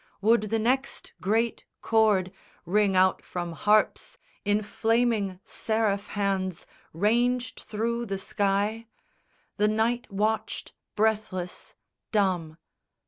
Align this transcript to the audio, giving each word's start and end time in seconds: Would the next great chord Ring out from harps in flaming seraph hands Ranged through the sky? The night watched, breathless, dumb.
Would 0.19 0.49
the 0.49 0.57
next 0.57 1.13
great 1.21 1.63
chord 1.81 2.31
Ring 2.65 2.95
out 2.95 3.23
from 3.23 3.51
harps 3.51 4.17
in 4.43 4.63
flaming 4.63 5.39
seraph 5.43 6.07
hands 6.07 6.65
Ranged 6.91 7.59
through 7.59 8.07
the 8.07 8.17
sky? 8.17 8.87
The 9.57 9.67
night 9.67 10.11
watched, 10.11 10.73
breathless, 10.95 11.75
dumb. 12.11 12.57